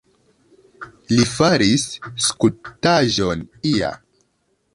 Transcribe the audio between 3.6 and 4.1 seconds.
ia.